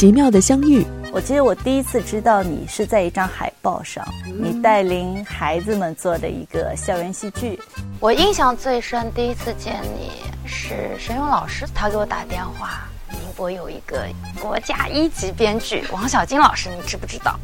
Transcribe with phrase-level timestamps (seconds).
[0.00, 0.82] 奇妙的相遇。
[1.12, 7.60] 我记得我第一次知道你是在一张海报上，你带领孩子们做的一个校园戏剧。
[8.00, 10.12] 我印象最深，第一次见你
[10.46, 14.06] 是沈勇老师，他给我打电话，宁波有一个
[14.40, 17.38] 国家一级编剧王小金老师，你知不知道？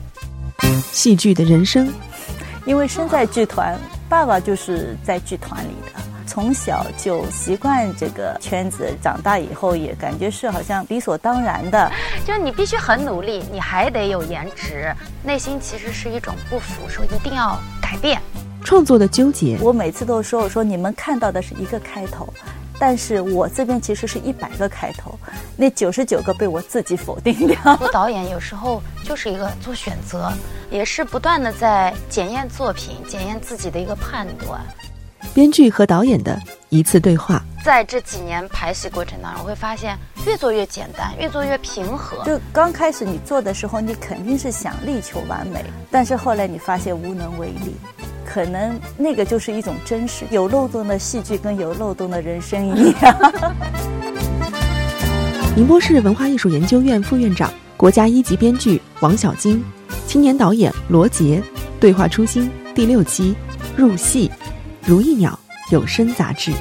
[0.91, 1.93] 戏剧的人生，
[2.65, 3.79] 因为身在剧团，
[4.09, 6.01] 爸爸就是在剧团里的。
[6.27, 11.91] 从小就习惯这个圈子，长大以后也感觉是好像理所当然的。
[12.27, 18.21] 就是你必须很努力，你还得有颜值，内心其实是一种不服，说一定要改变。
[18.65, 22.29] 创作的纠结，我每次都说：“我说你们看到的是一个开头，
[22.81, 25.17] 但是我这边其实是一百个开头，
[25.57, 30.33] 那九十九个被我自己否定掉。”做导演有时候就是一个做选择，
[30.69, 34.61] 也是不断的在检验作品，检验自己的一个判断。
[35.37, 36.41] 编剧和导演的
[36.71, 39.95] 一次对话，在这几年排戏过程当中，我会发现
[40.27, 42.25] 越做越简单，越做越平和。
[42.25, 47.77] 就刚开始你做的时候，你肯定是想力求完美，但是后来你发现无能为力，
[48.25, 50.25] 可能那个就是一种真实。
[50.31, 53.33] 有漏洞的戏剧跟有漏洞的人生一样。
[55.55, 59.63] 宁波市文化艺术研究院副院长、国家一级编剧王小晶，
[60.07, 61.43] 青年导演罗杰，
[61.79, 63.37] 对话初心第六期
[63.77, 64.33] 入戏。
[64.89, 65.37] 如意鸟
[65.73, 66.53] 有声杂志。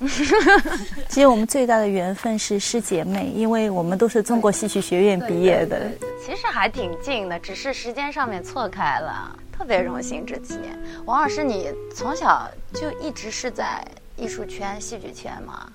[1.08, 5.90] 其实我们最大的缘分是师姐妹，因为我们都是中国戏曲学院毕业的。
[6.22, 9.34] 其实还挺近的，只是时间上面错开了。
[9.56, 13.82] 特别荣幸这几年，王老师，你从小就一直是在
[14.18, 15.66] 艺术圈、戏剧圈吗？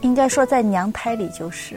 [0.00, 1.76] 应该说在娘胎里就是，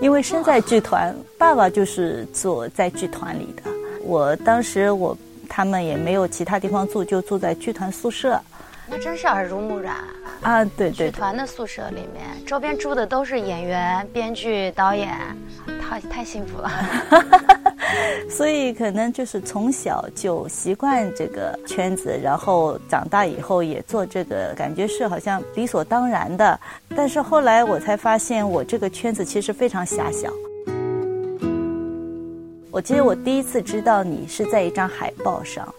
[0.00, 3.73] 因为生在剧团，爸爸就是做在剧团里的。
[4.04, 5.16] 我当时我
[5.48, 8.40] 他们也没有其他地方住，就住在剧团宿舍。
[8.86, 9.96] 那真是耳濡目染
[10.42, 10.62] 啊！
[10.76, 15.08] 对对，剧团的宿舍里面，周边住的都是演员、编剧、导演，
[15.80, 16.70] 太太幸福了。
[18.28, 26.60] 所以可能就是从小就习惯这个圈子，然后长大以后也做这个，感觉是好像理所当然的。
[26.94, 30.28] 但是后来我才发现，我这个圈子其实非常狭小。
[32.74, 35.72] 我记得我第一次知道你是在一张海报上，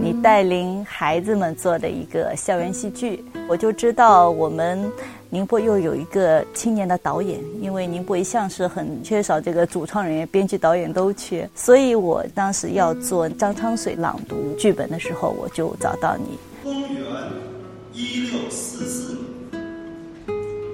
[0.00, 4.90] 你带领孩子们做的一个校园戏剧，我就知道我们
[5.30, 16.36] 宁波又有一个青年的导演，因为宁波一向是很缺少这个主创人员，编剧、导演都缺，所以我当时要做张昌水朗读剧本的时候，我就找到你。
[16.64, 17.04] 公元
[17.92, 19.62] 一六四四年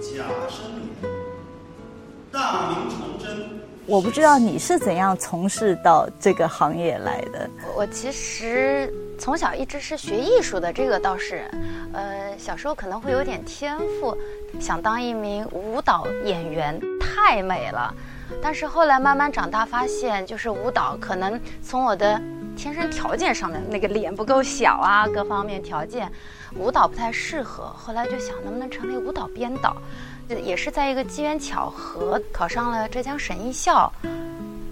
[0.01, 1.13] 甲申年，
[2.33, 3.08] 大明崇祯。
[3.89, 7.49] 我不知道你是怎样从事到这个行业来的。
[7.75, 11.51] 我其实从小一直是学艺术的，这个倒是，
[11.95, 14.15] 呃，小时候可能会有点天赋，
[14.61, 17.95] 想当一名舞蹈演员，太美了。
[18.43, 22.21] 但是后来慢慢长大，发现就是舞蹈可能从我的
[22.59, 26.13] 天生条件上面，那个脸不够小啊，各方面条件，
[26.57, 27.73] 舞蹈不太适合。
[27.75, 29.75] 后来就想能不能成为舞蹈编导。
[30.37, 33.93] 也是在一个机缘巧合考上了浙江省艺校。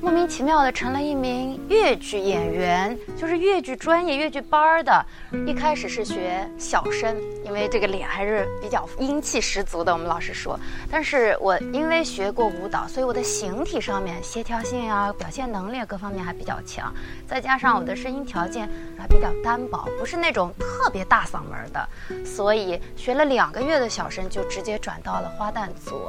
[0.06, 5.04] 莫名其妙的成了一名越剧演员，就是越剧专业越剧班的。
[5.44, 9.92] 一开始是学小生，因为这个脸还是比较英气十足的。
[9.92, 10.56] 我们老师说，
[10.88, 16.94] 但是我因为学过舞蹈，所以我的形体上面协调性啊、表现能力各方面还比较强。
[17.26, 26.08] 再加上我的声音条件还比较单薄，不是那种特别大嗓门的，所以学了两个月的小生就直接转到了花旦组。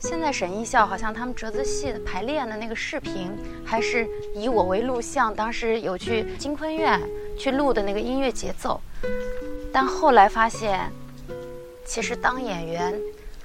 [0.00, 3.32] 现在沈艺校好像他们折子戏排练的那个视频，
[3.64, 5.34] 还是以我为录像。
[5.34, 7.00] 当时有去金昆院
[7.36, 8.80] 去录的那个音乐节奏，
[9.72, 10.88] 但后来发现，
[11.84, 12.94] 其实当演员，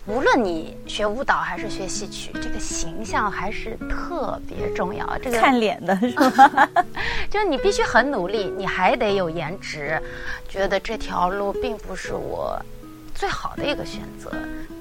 [0.05, 5.17] 无论你学舞蹈还是学戏曲，这个形象还是特别重要。
[5.17, 6.69] 这个看脸的是吧？
[7.31, 9.99] 就是你必须很努力，你还得有颜值。
[10.47, 12.63] 觉得这条路并不是我
[13.23, 14.29] 最好的一个选择。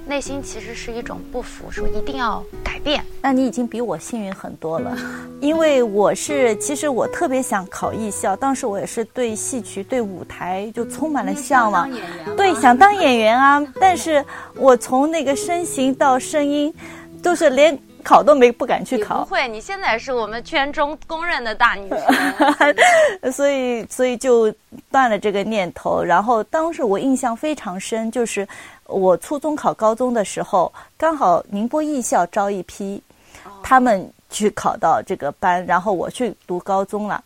[0.04, 3.04] 内心其实是一种不服，说一定要改变。
[3.20, 4.98] 那你已经比我幸运很多了，
[5.40, 11.88] 因为我是其实我特别想考艺校，当时我也是对戏曲、对舞台就充满了向往，
[12.36, 13.64] 对，想当演员啊。
[13.80, 14.24] 但是
[14.56, 16.74] 我从那个身形到声音，
[17.22, 19.24] 都是连考都没不敢去考。
[19.24, 24.52] 不会，你现在是我们圈中公认的大女神， 所以所以就
[24.90, 26.02] 断了这个念头。
[26.02, 28.46] 然后当时我印象非常深，就是。
[28.88, 33.02] 我初中考高中的时候，刚好宁波艺校招一批，
[33.62, 37.22] 他们去考到这个班，然后我去读高中了。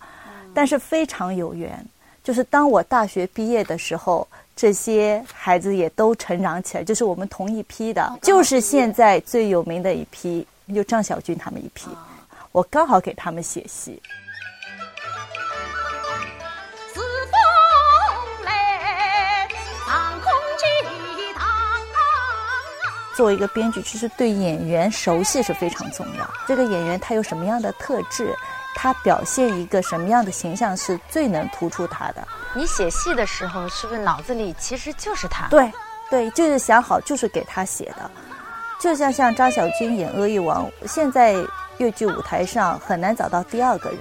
[0.55, 1.84] 但是非常有缘，
[2.22, 11.88] 就是当我大学毕业的时候，这些孩子也都成长起来，就是我们同一批的，就是现在最有名的一批，就张小军他们一批，
[12.52, 14.00] 我刚好给他们写戏。
[23.14, 26.30] 作为一个编剧，其实对演员熟悉是非常重要。
[26.46, 28.36] 这个演员他有什么样的特质，
[28.74, 32.28] 他表现一个什么样的形象是最能突出他的。
[32.54, 35.48] 你写戏的时候，是不是脑子里其实就是他？
[35.48, 35.72] 对，
[36.10, 38.10] 对，就是想好就是给他写的。
[38.78, 41.34] 就像像张小军演阿育王，现在
[41.78, 43.99] 越剧舞台上很难找到第二个人。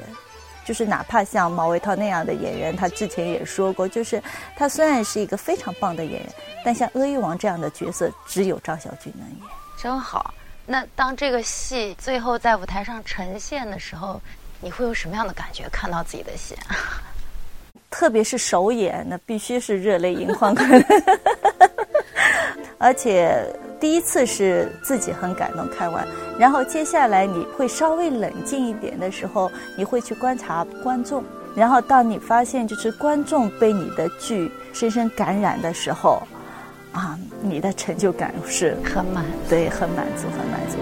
[0.66, 4.19] 就是哪怕像毛维涛那样的演员，他之前也说过，就是
[4.56, 6.30] 他虽然是一个非常棒的演员，
[6.63, 9.39] 但像阿育王这样的角色，只有张小军能演。
[9.77, 10.33] 真好。
[10.66, 14.19] 那当这个戏最后在舞台上呈现的时候，
[14.60, 15.69] 你会有什么样的感觉？
[15.71, 16.57] 看到自己的戏，
[17.92, 20.56] 特别是首演，那必须是热泪盈眶。
[22.80, 23.48] 而且
[23.85, 26.07] 第一次是自己很感动，看完，
[26.39, 31.23] 然后接下来你会稍微冷静一点的时候，你会去观察观众，
[31.55, 36.23] 然后当你发现就是观众被你的剧深深感染的时候，
[36.93, 40.77] 啊，你的成就感是很满对，很满足，很满足。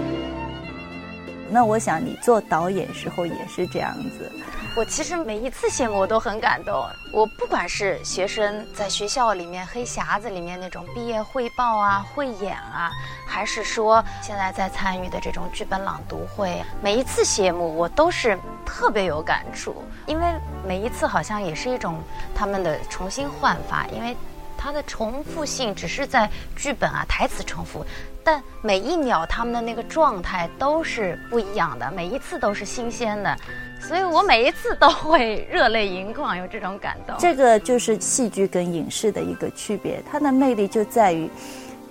[1.50, 4.32] 那我想你做导演时候也是这样子。
[4.76, 6.84] 我其实每一次谢幕我都很感动。
[7.12, 12.90] 我不管是学生在学校里面黑匣子里面那种毕业汇报啊、汇演啊，
[13.24, 18.36] 还是说现在在参与的这种剧本朗读会，每一次谢幕我都是
[18.66, 19.76] 特别有感触，
[20.06, 20.26] 因为
[20.66, 22.02] 每一次好像也是一种
[22.34, 24.16] 他们的重新焕发，因为
[24.64, 26.26] 它的重复性只是在
[26.56, 27.84] 剧本啊台词重复，
[28.24, 33.36] 但每一秒他们的那个状态都是不一样的，每一次都是新鲜的。
[33.78, 37.14] 所以我每一次都会 热泪盈眶，有这种感动。
[37.18, 41.28] 这个就是戏剧跟影视的一个区别，它的魅力就在于，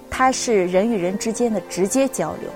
[0.10, 2.50] 它是人与人之间的直接交流，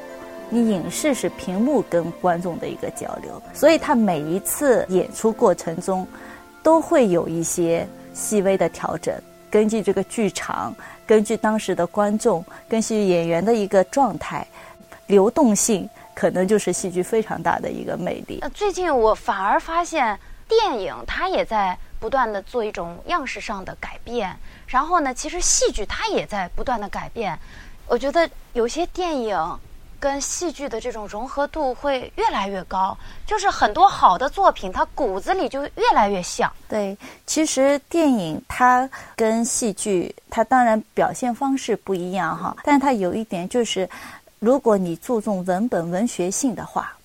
[0.49, 6.07] 你影视是屏幕跟观众的一个交流，所以它每一次演出过程中，
[6.63, 9.13] 都会有一些细微的调整，
[9.49, 14.47] 根据这个剧场，根据当时的观众，根据演员的一个状态，
[15.07, 15.89] 流动性。
[16.17, 18.43] 可能就是戏剧非常大的一个魅力。
[18.51, 24.35] 最近我反而发现，电影它也在不断的做一种样式上的改变。
[24.65, 27.37] 然后呢，其实戏剧它也在不断的改变。
[27.85, 29.37] 我觉得有些电影
[29.99, 36.51] 跟戏剧的这种融合度会越来越高，就是很多好的作品，它骨子里就越来越像。
[36.69, 43.89] 对，其实电影它跟戏剧，它当然表现方式不一样哈，但是它有一点就是。
[44.39, 46.95] 如果你注重文本文学性的话，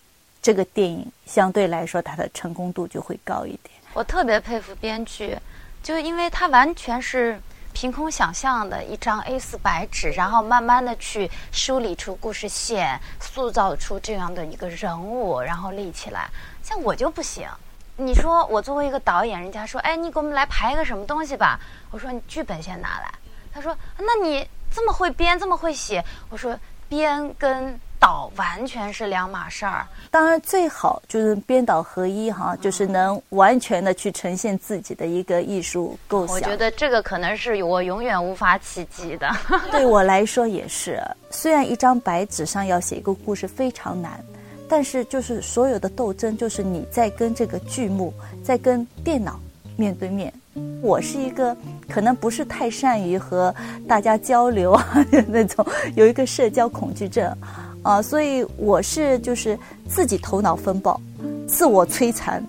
[0.42, 3.74] 这个电影相对来说它的成功度就会高一点。
[3.94, 5.34] 我特别佩服编剧，
[5.82, 7.40] 就因为他完全是
[7.72, 16.28] 凭空想象的一张 A 四白纸，然后慢慢的去梳理出故事线，塑造出这样的一个人物，然后立起来。
[16.62, 17.48] 像我就不行。
[17.96, 21.58] 你说我作为一个导演，人家说，哎，你给我们来排一个什么东西吧？
[21.90, 23.12] 我说你剧本先拿来。
[23.52, 26.04] 他说，那你这么会编，这么会写？
[26.28, 26.58] 我说。
[26.92, 36.36] 编跟导完全是两码事儿，当然最好就是编导合一哈，就是能完全的去呈现自己的一个艺术构想。
[36.36, 39.34] 我觉得这个可能是我永远无法企及的。
[39.72, 44.22] 对我来说也是，虽然一张白纸上要写一个故事非常难，
[44.68, 48.12] 但是就是所有的斗争，就是你在跟这个剧目，
[48.44, 49.40] 在跟电脑
[49.78, 50.30] 面对面。
[50.80, 51.56] 我是一个
[51.88, 53.54] 可能不是太善于和
[53.88, 57.34] 大家交流啊 那种，有一个社交恐惧症，
[57.82, 61.00] 啊，所以我是就是自己头脑风暴，
[61.46, 62.44] 自我摧残。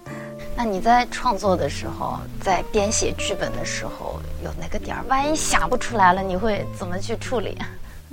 [0.55, 7.57] 那你在创作的时候，在编写剧本的时候，有哪个点儿万一想不出来了，你会怎么去处理？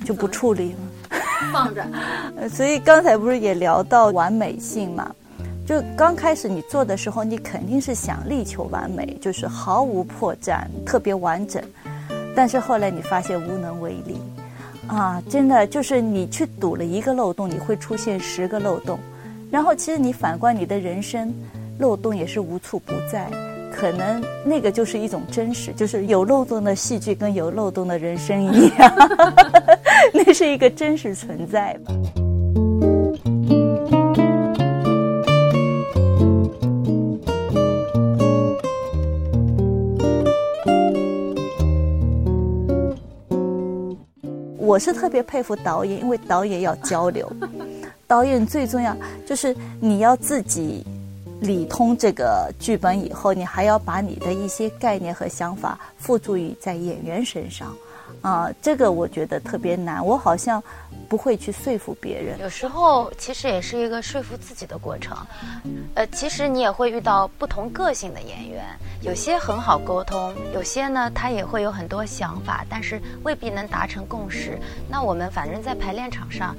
[0.07, 1.19] 就不处理了，
[1.53, 1.85] 放着。
[2.49, 5.15] 所以刚才不是也聊到完美性嘛？
[5.71, 11.63] 就刚开始你做的时候，你肯定是想力求完美，就是毫无破绽，特别完整。
[12.35, 14.21] 但是后来你发现无能为力，
[14.89, 18.99] 啊，真的就是你去堵了一个漏洞，你会出现十个漏洞。
[19.49, 21.33] 然后其实你反观你的人生，
[21.79, 23.31] 漏洞也是无处不在。
[23.73, 28.93] 可能那个就是一种真实，就是有漏洞的戏剧跟有漏洞的人生一样，
[30.13, 31.95] 那是一个真实存在吧。
[44.71, 47.29] 我是特别佩服导演，因为导演要交流，
[48.07, 48.97] 导演最重要
[49.27, 50.87] 就是你要自己
[51.41, 57.75] 理通这个剧本以后，你还要把你的一些概念和想法付诸于在演员身上，
[58.23, 60.07] 啊，这个我觉得特别难。
[60.07, 60.63] 我好像
[61.11, 62.39] 不会去说服别人。
[62.39, 65.17] 有时候其实也是一个说服自己的过程，
[65.95, 68.65] 呃，其实你也会遇到不同个性的演员，
[69.03, 74.57] 有些很好沟通，有些呢他也会有很多想法，但是未必能达成共识。
[74.89, 76.55] 那我们反正在排练场上，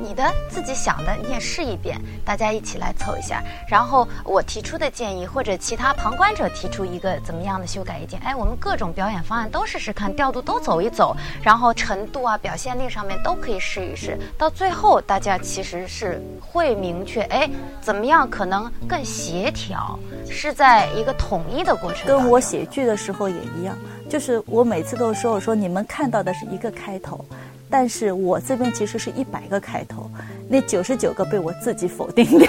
[0.00, 17.48] 你的自己想的你也试一遍，大家一起来凑一下，然后我提出的建议或者其他旁观者提出一个怎么样的修改意见，哎，我们各种表演方案都试试看，调度都走一走，然后程度啊、表现力上面都可以试一试，到最后大家其实是会明确，哎，
[17.80, 19.98] 怎么样可能更协调，
[20.28, 22.06] 是在一个统一的过程。
[22.06, 23.76] 跟我写剧的时候也一样，
[24.08, 27.24] 就是我每次都说，我说你们看到的是一个开头，
[27.72, 30.10] 但是我这边其实是一百个开头，
[30.46, 32.48] 那九十九个被我自己否定掉。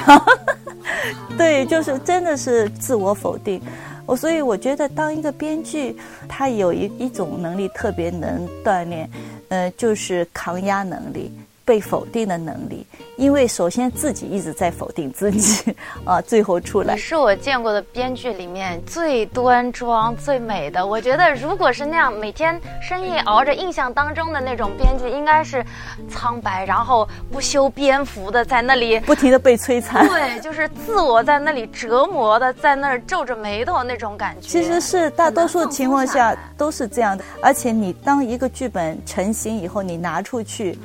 [1.37, 3.61] 对，就是真的是自我否定。
[4.05, 5.95] 我所以我觉得，当一个编剧，
[6.27, 9.09] 他有一一种能力特别能锻炼，
[9.47, 11.31] 呃，就是抗压能力。
[11.65, 20.85] 被否定的能力，因为首先自己一直在否定自己，啊，最后出来你是我见过的编剧里面最端庄、最美的。
[20.85, 25.65] 我觉得，如果是那样每天深夜熬着，印象当中的那种编剧，应该是
[26.09, 30.05] 苍白，然后不修边幅的在那里，不停的被摧残。
[30.07, 34.47] 对，就是自我在那里折磨的，在那儿皱着眉头那种感觉。
[34.47, 40.77] 其实是大多数情况下都是这样的，而且你当一个剧本成型以后，你拿出去。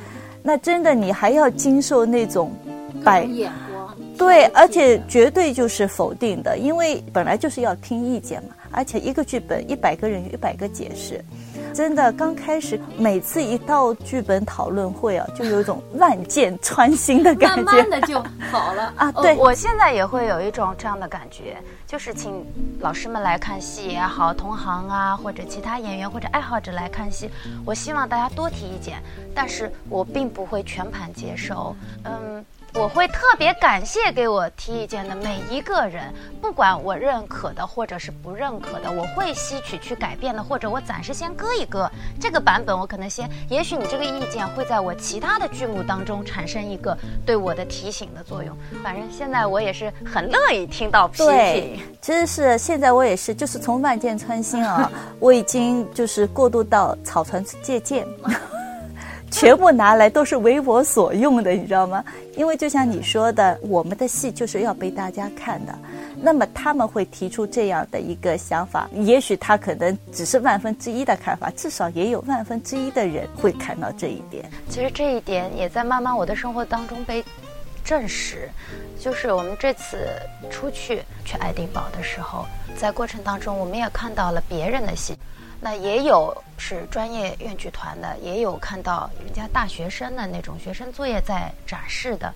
[0.48, 2.50] 那真的，你还要经受那种
[3.04, 8.54] 百眼光，对，而且绝对就是否定的，因为本来就是要听意见嘛。
[8.70, 11.22] 而且一个剧本，一百个人有一百个解释，
[11.74, 18.18] 真的，刚开始每次一到剧本讨论会啊，就有一种万箭穿心的感觉，慢慢的就
[18.50, 19.12] 好了啊。
[19.12, 22.44] 对，我现在也会有一种这样的感觉，就是请
[22.80, 27.30] 老师们来看戏也好，同行啊，或者其他演员或者爱好者来看戏，
[27.64, 29.02] 我希望大家多提意见，
[29.34, 32.44] 但是我并不会全盘接受，嗯。
[32.78, 48.56] 我会特别感谢给我提意见的每一个人，不管我认可的或者是不认可的，我会吸取去改变的，或者我暂时先搁一搁这个版本，我可能先，也许你这个意见会在我其他的剧目当中产生一个对我的提醒的作用。
[48.80, 51.80] 反正现在我也是很乐意听到批评。
[52.00, 58.06] 其实是现在我也是，就是从万箭穿心啊，我已经就是过渡到草船借箭。
[59.30, 62.04] 全部拿来都是为我所用的，你知道吗？
[62.36, 65.74] 因为就像你说的，我们的戏就是要被大家看的。
[66.20, 74.44] 那么他们会提出这样的一个想法，也许他可能只是万分之一的看法，至少也有万分之一的人会看到这一点。
[74.68, 77.24] 其实这一点也在慢慢我的生活当中被
[77.84, 78.48] 证实。
[78.98, 80.08] 就是我们这次
[80.50, 82.44] 出去去爱丁堡的时候，
[82.76, 85.14] 在过程当中我们也看到了别人的戏。
[85.60, 92.32] 那也有是专业院剧团的，也有看到人家大学生的那种学生作业在展示的，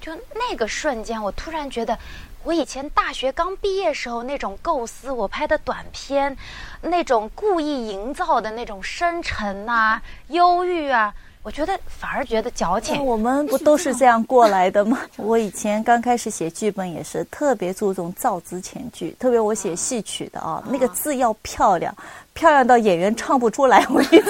[0.00, 1.98] 就那个瞬间，我突然觉得，
[2.44, 6.36] 我以前大学刚毕业时候那种构思，我拍的短片，
[6.82, 11.14] 那种故意营造的那种深沉呐、忧郁啊。
[11.42, 13.04] 我觉得反而觉得矫情。
[13.04, 15.00] 我们不都是这样过来的吗？
[15.16, 21.92] 我以前刚开始写剧本也是特别注重造字遣句，特别我写戏曲的啊，那个字要漂亮，
[22.32, 24.20] 漂亮到演员唱不出来为止，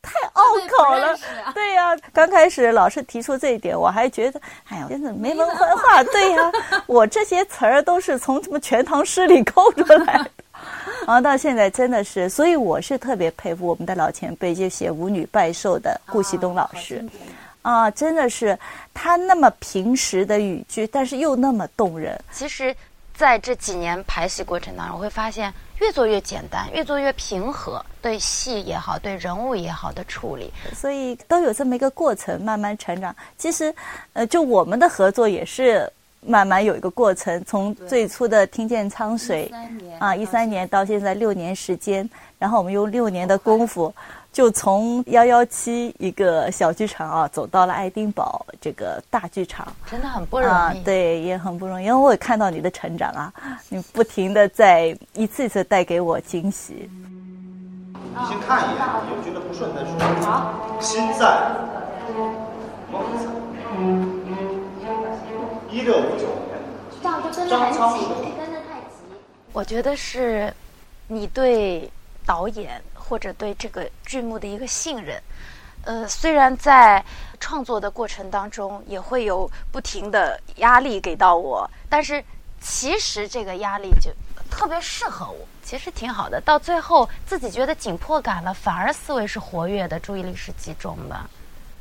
[0.00, 1.18] 太拗口 了。
[1.52, 6.04] 对呀，刚开始老师提出这一点，我还觉得，哎呀，真的没文化。
[6.14, 6.52] 对呀，
[6.86, 10.30] 我这些词儿都是从什么《全唐诗》里 抠出来的。
[11.06, 17.04] 然 后到现在真的是，所以我是特别佩服我们的老前辈，就写《舞女拜寿》的顾惜东老师，
[17.62, 18.58] 啊，真的是
[18.92, 22.18] 他那么平实的语句，但是又那么动人。
[22.32, 22.74] 其实，
[23.14, 33.14] 在这几年排戏过程当中，我会发现越做越简单，越做越平和，对戏也好，对人物也好的处理，所以都有这么一个过程，慢慢成长。
[33.38, 33.74] 其实，
[34.12, 35.90] 呃，就我们的合作也是。
[36.26, 39.52] 慢慢有一个过程，从最初的听见沧水，
[39.98, 43.94] 啊，一三年到现在六年时间，然后我们用六年的功夫，
[44.32, 53.32] 就从幺幺七一个小剧场啊，走到了爱丁堡这个大剧场，真的很不容易，对，也很不容易，因为我也看到你的成长啊，
[53.68, 56.90] 你不停的在一次一次带给我惊喜。
[58.16, 59.92] 你先看一眼，有觉得不顺再说。
[60.24, 61.50] 好，心在，
[62.90, 64.13] 梦在。
[65.74, 66.56] 一六五九年，
[67.02, 68.06] 这样就跟得很急，
[68.38, 69.18] 跟得太急。
[69.52, 70.54] 我觉得是，
[71.08, 71.90] 你对
[72.24, 75.20] 导演或者对这个剧目的一个信任。
[75.82, 77.04] 呃，虽然在
[77.40, 82.22] 创作的过程当中也会有不停的压力给到我，但是
[82.60, 84.12] 其实这个压力就
[84.48, 86.40] 特别适合我，其实挺好的。
[86.40, 91.16] 到最后自己觉得紧迫感了，反而思维是活跃的，注意力是集中的。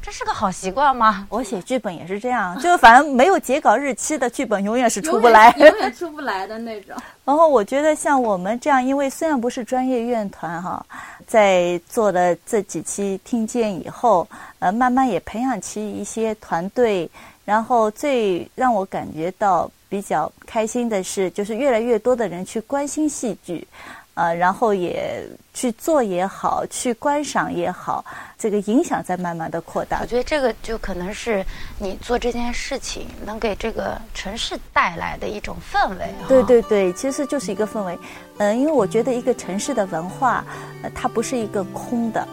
[0.06, 1.26] 这是个好习惯吗？
[1.30, 6.94] 我写剧本也是这样， 就反正没有截稿日期的剧本永远是出不来， 永远出不来的那种。
[7.24, 10.86] 然后我觉得像我们这样，因为虽然不是专业院团哈，
[11.26, 14.28] 在做了这几期听见以后，
[14.60, 17.10] 呃，慢慢也培养起一些团队。
[17.46, 23.68] 然后最让我感觉到比较开心的是，就是越来越多的人去关心戏剧。
[24.16, 28.06] 呃，然后也去做也好，去观赏也好，
[28.38, 30.02] 这个影响在慢慢的扩大。
[30.02, 31.44] 我觉得这个就可能是
[31.80, 36.14] 你做这件事情能给这个城市带来的一种氛围。
[36.28, 37.98] 对对对，其实就是一个氛围。
[38.38, 40.46] 嗯，因为我觉得一个城市的文化，
[40.84, 42.28] 呃，它不是一个空的，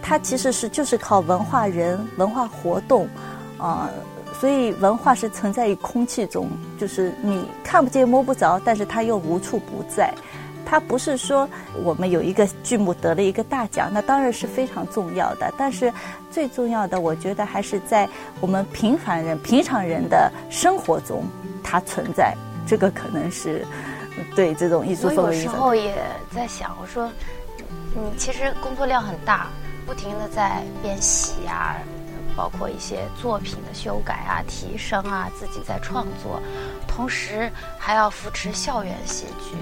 [0.00, 3.06] 它其实是就是靠文化人、文化活动，
[3.58, 3.90] 啊，
[4.40, 10.12] 所以文化是存在于空气中，就是你看不见摸不着，但是它又无处不在。
[10.70, 11.48] 它不是说
[11.82, 15.50] 我们有一个剧目得了一个大奖，那当然是非常重要的。
[15.56, 15.90] 但是
[16.30, 18.06] 最重要的，我觉得还是在
[18.40, 21.24] 我们平凡人、平常人的生活中，
[21.64, 22.36] 它存在。
[22.66, 23.64] 这个可能是
[24.36, 25.36] 对这种艺术氛围。
[25.36, 25.94] 有时候也
[26.30, 27.10] 在想，我说
[27.94, 29.46] 你其实工作量很大，
[29.86, 31.76] 不停的在编戏啊。
[32.38, 36.40] 包括一些作品的修改啊、提升啊，自己在创作，
[36.86, 39.56] 同时还要扶持校园戏剧，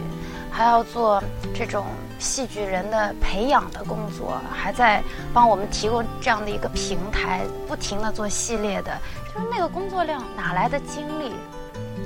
[0.50, 1.23] 还要做
[1.54, 1.87] 这种
[2.18, 5.02] 戏剧人的培养的工作，还在
[5.33, 8.92] 帮我们提供这样的一个平台，不停的做系列的，
[9.35, 11.33] 就是那个工作量哪来的精力？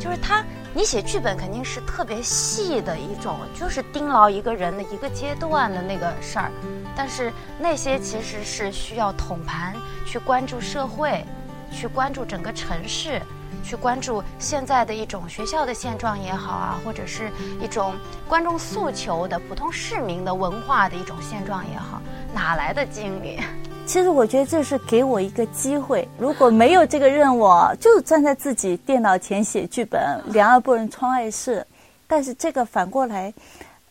[0.00, 6.50] 就是他，你写剧本肯定是特别细的一种，就是盯牢一个人的一个阶段的那个事儿，
[6.97, 9.75] 但是那些其实是需要统盘
[10.06, 11.25] 去关注社会，
[11.70, 13.20] 去关注整个城市，
[13.62, 17.30] 去关注现在的一种学校的现状也好啊，或者是
[17.61, 17.94] 一种
[18.28, 22.00] 观众诉求的普通市民的文化的一种现状也好，
[22.35, 23.38] 哪来的精力？
[23.87, 27.49] 其实我觉得这是给我一个机会，如果没有这个任务，
[27.80, 31.67] 就站在自己电脑前写剧本，两耳不闻窗外事。
[32.06, 33.32] 但是这个反过来，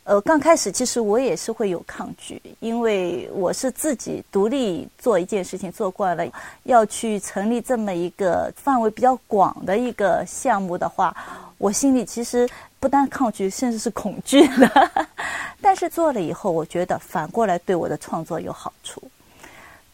[0.03, 6.27] 呃，刚开始其实我也是会有抗拒，因为我是自己独立做一件事情做惯了，
[6.63, 11.15] 要去成立这么一个范围比较广的一个项目的话，
[11.59, 14.91] 我心里其实不但抗拒，甚至是恐惧的。
[15.61, 19.03] 但是做了以后，我觉得反过来对我的创作有好处。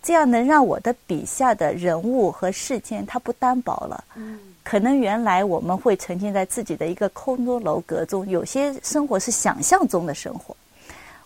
[0.01, 4.03] 这样能让我的笔下的人物和事件它不单薄了。
[4.13, 10.58] 嗯，可能原来我们会沉浸在自己的一个空中楼阁中，有些生活是想象中的生活。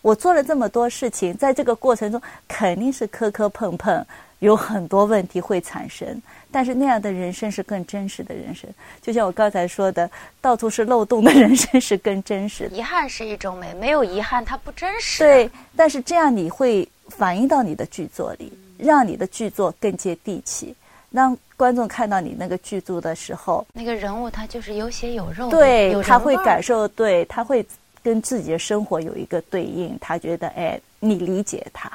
[0.02, 4.04] 我做了这么多事情，在这个过程中肯定是磕磕碰碰，
[4.40, 6.20] 有很多问题会产生。
[6.52, 8.68] 但是那样的人生是更真实的人生，
[9.00, 10.10] 就像我刚才说的，
[10.42, 12.76] 到处是漏洞的人生是更真实的。
[12.76, 15.24] 遗憾是一种美，没有遗憾它不真实。
[15.24, 18.52] 对，但是这样你会反映到你的剧作里。
[18.82, 20.74] 让你的剧作更接地气，
[21.10, 27.66] 让观众看到你那个剧作的时候，那个人物他就是有血有肉，对，他会感受，对他会
[28.02, 31.90] 跟自己的生活有一个对应，他觉得哎，你理解他。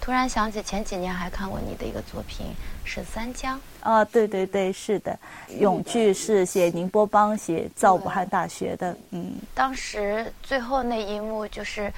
[0.00, 2.46] 突然想起前几年还看过你的一个作品
[2.84, 5.18] 《是三江》啊，对对对，是的，
[5.58, 11.92] 永剧是写宁波帮，写造武汉大学的，嗯，当时最后那一幕就是。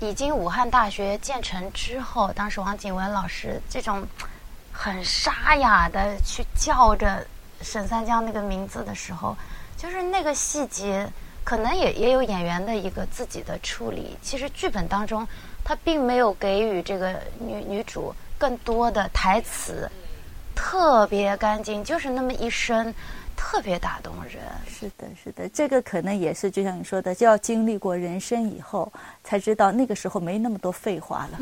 [0.00, 4.06] 已经武汉大学建成之后，当时王景文老师这种
[4.80, 7.26] 很沙哑的去叫着
[7.60, 9.36] 沈三江那个名字的时候，
[9.76, 11.04] 就是那个细节，
[11.42, 14.16] 可能也也有演员的一个自己的处理。
[14.22, 15.26] 其实剧本当中，
[15.64, 19.90] 他并没有给予这个女女主更多的台词，
[20.54, 22.94] 特别干净，就是那么一声。
[23.40, 31.38] 特别打动人，是的，是的，这个可能也是就像你说的，就要经历过人生以后，才知道那个时候没那么多废话了。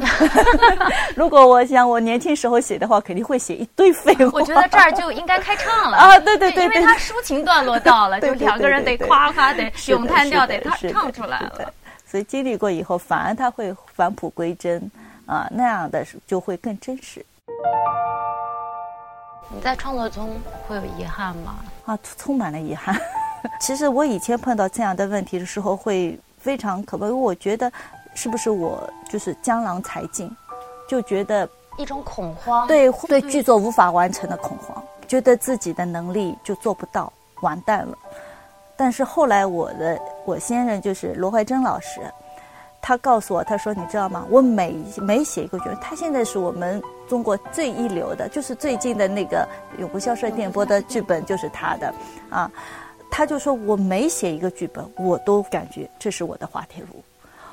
[1.16, 4.30] 如果我想我年轻时候写的话，肯定会写一堆废话。
[4.34, 6.18] 我觉得这儿就应该开唱了啊！
[6.20, 11.72] 对对对，因为他抒情段落到了， 就两个人得夸夸，得 咏叹调，得他唱出来了。
[12.06, 14.88] 所以经历过以后，反而他会返璞归真
[15.26, 17.24] 啊，那样的就会更真实。
[19.48, 20.36] 你在创作中
[20.68, 21.56] 会有遗憾吗？
[21.86, 22.94] 啊，充满了遗憾。
[23.60, 27.06] 其实我以前碰到这样的问题的时候，会非常可怕。
[27.06, 27.72] 我觉得，
[28.14, 30.30] 是不是我就是江郎才尽，
[30.88, 37.96] 就觉得一种恐慌，对对剧作无法完成的恐慌，觉得自己的能力就做不到，完蛋了。
[38.76, 42.00] 但是后来我的我先生就是罗怀珍老师。
[42.86, 44.24] 他告诉我，他说：“你知道吗？
[44.30, 49.44] 我每每写一个剧本，他现在是我们中国最一流的，就是最近的那个
[49.80, 51.92] 《永不消失电波》的剧本就是他的，
[52.30, 52.48] 啊，
[53.10, 57.02] 他就说我每写一个剧本，我都感觉这是我的滑铁卢，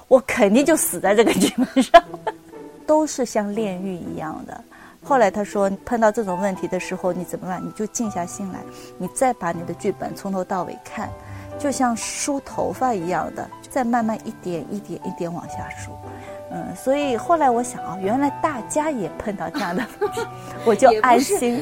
[0.07, 2.03] 我肯定就死在这个剧本上，
[2.85, 4.63] 都是像炼狱一样的。
[5.03, 7.59] 后来他说，碰到这种问题的时候，你怎么办？
[7.65, 8.59] 你就静下心来，
[8.99, 11.09] 你再把你的剧本从头到尾看，
[11.57, 15.91] 就像梳头发一样的，再慢慢一点一点一点往下数。
[16.51, 20.21] 嗯，所以后来我想啊，原来大家也碰到这样的问 题，
[20.63, 21.59] 我就安心。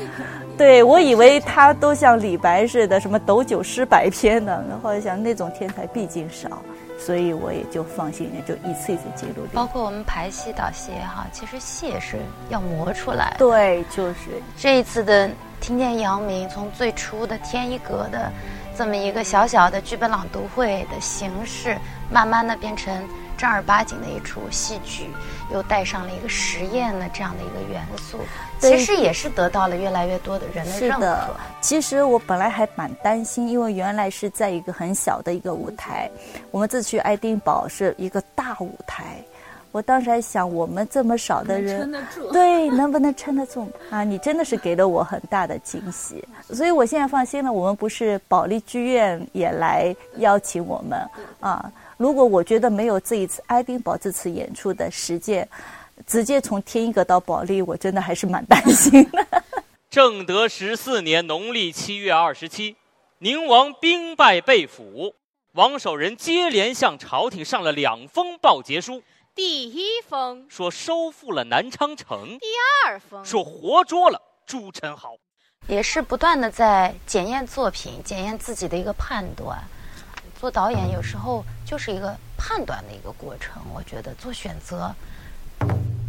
[0.57, 6.61] 对我以为他都像李白似的，什么斗酒诗百篇的，后来想那种天才毕竟少。
[6.99, 9.43] 所以我也就放心，也就一次一次记录。
[9.53, 12.17] 包括我们排戏导戏也好，其实戏也是
[12.49, 13.33] 要磨出来。
[13.39, 15.27] 对，就是这一次的
[15.59, 18.31] 听见姚明，从最初的天一阁的
[18.77, 21.77] 这么一个小小的剧本朗读会的形式，
[22.11, 23.07] 慢慢的变成。
[23.37, 25.09] 正儿八经的一出戏剧，
[25.51, 28.19] 又带上了一个实验的这样的一个元素，
[28.59, 31.35] 其实也是得到了越来越多的人的认可。
[31.59, 36.07] 其实我本来还蛮担心，因为原来是在一个很小的一个舞台，
[36.51, 39.17] 我们这次去爱丁堡是一个大舞台，
[39.71, 44.03] 我当时还想我们这么少的人，撑得住对，能不能撑得住啊？
[44.03, 47.51] 你真的是给了我很大的惊喜，所以我现在放心了。
[47.51, 50.99] 我们不是保利剧院也来邀请我们
[51.39, 51.71] 啊。
[51.95, 55.47] 如果我觉得没有这一次爱丁堡这次演出的实践，
[56.05, 59.43] 直接从天一阁到保利，我真的还是蛮担心的。
[59.89, 62.75] 正德十四年农历七月二十七，
[63.19, 65.13] 宁王兵败被俘，
[65.53, 69.01] 王守仁接连向朝廷上了两封报捷书。
[69.33, 72.47] 第一封说收复了南昌城，第
[72.85, 75.17] 二封说活捉了朱宸濠，
[75.67, 79.57] 也是不断的在检验作品，检验自己的一个判断。
[80.37, 84.93] 做导演有时候就是一个判断的一个过程，我觉得做选择，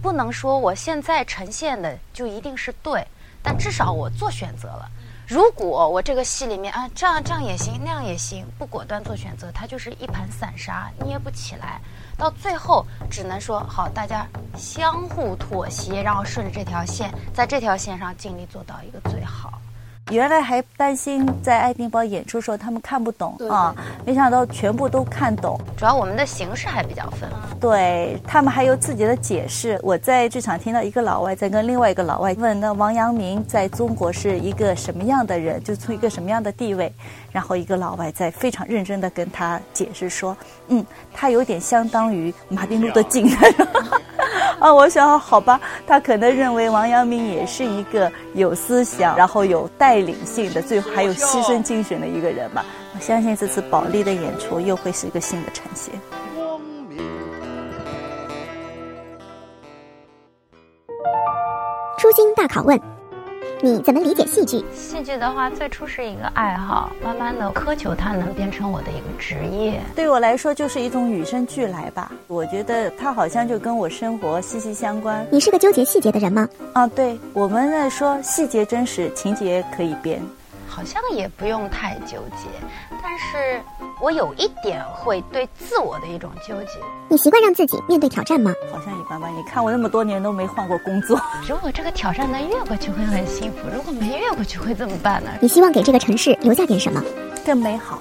[0.02, 3.06] 不能说我现在呈现的就一定是对，
[3.40, 4.90] 但至少我做选择了。
[5.28, 11.80] 如果我这个戏里面啊这样这样也行，那样也行，不果断做选择，它就是一盘散沙，捏不起来。
[12.22, 14.24] 到最后只能说好，大家
[14.56, 19.60] 相互妥协，然后顺着这条线，在这条线上尽力做到一个最好。
[20.10, 25.58] 原来还担心在爱丁堡演出的时候他们看不懂啊，没想到全部都看懂。
[25.76, 29.78] 主要我们的形式还比较丰富，对他们还有自己的解释。
[29.82, 35.62] 我在剧场听到一个老外在跟另外一个老外问：“那王阳明在中国是一个什么样的人？
[35.62, 36.92] 就从一个什么样的地位？”
[37.32, 40.36] 然后一个老外在非常认真的跟他解释说
[40.68, 40.84] ：“嗯，
[41.14, 43.30] 他有点相当于马丁路德金。”
[44.60, 52.64] 啊，我想好吧，他可能认为王阳明也是一个有思想，然后有带领性的，最后还有牺牲精神的一个人吧。
[52.94, 55.94] 我相信这次保利的演出又会是一个新的呈现。
[61.98, 63.01] 初心大拷问。
[63.64, 64.60] 你怎么理解戏剧？
[64.74, 69.80] 戏剧的话，最初是一个爱好，慢慢的苛求它能变成我的一个职业。
[69.94, 72.10] 对我来说，就是一种与生俱来吧。
[72.26, 75.24] 我觉得它好像就跟我生活息息相关。
[75.30, 76.48] 你是个纠结细节的人吗？
[76.72, 80.20] 啊，对，我们在说细节真实，情节可以编。
[80.74, 82.48] 好像也不用太纠结，
[83.02, 83.60] 但是
[84.00, 86.78] 我有一点会对自我的一种纠结。
[87.10, 88.50] 你习惯让自己面对挑战吗？
[88.72, 89.30] 好像一般般。
[89.36, 91.20] 你看我那么多年都没换过工作。
[91.46, 95.30] 如果这个挑战能越过去，会很幸福；如果没越过去，会怎么办呢？
[95.42, 97.04] 你希望给这个城市留下点什么？
[97.44, 97.98] 更美好。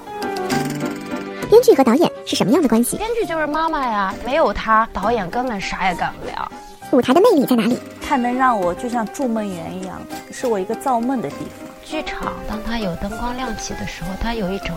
[1.50, 2.96] 编剧和导演是什么样的关系？
[2.96, 6.50] 编剧就是妈妈呀，没有她，导演根本啥也干不了。
[6.92, 7.78] 舞台的魅力在哪里？
[8.00, 10.00] 它能让我就像筑梦园一样，
[10.32, 11.71] 是我一个造梦的地方。
[11.92, 14.74] 剧场，当它有灯光亮起的时候，它有一种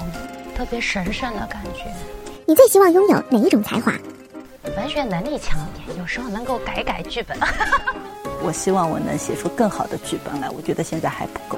[0.54, 1.86] 特别神圣的感觉。
[2.46, 3.94] 你最希望拥有哪一种才华？
[4.76, 7.38] 文学能力强一点，有时候能够改改剧本。
[8.44, 11.58] 我希望我能写出更好的剧本来，我觉得现在还不够。